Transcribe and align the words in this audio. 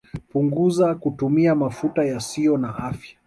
Punguzaa 0.29 0.95
kutumia 0.95 1.55
mafuta 1.55 2.03
yasiyo 2.05 2.57
na 2.57 2.75
afya 2.77 3.17